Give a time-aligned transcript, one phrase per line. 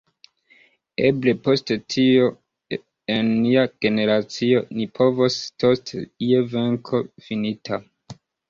[1.09, 2.31] Eble post tio
[3.17, 7.83] en nia generacio ni povos tosti je venko finita.